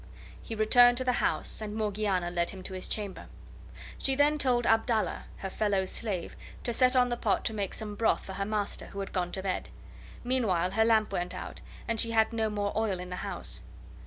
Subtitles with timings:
[0.41, 3.27] He returned to the house, and Morgiana led him to his chamber.
[3.99, 7.93] She then told Abdallah, her fellow slave, to set on the pot to make some
[7.93, 9.69] broth for her master, who had gone to bed.
[10.23, 13.61] Meanwhile her lamp went out, and she had no more oil in the house.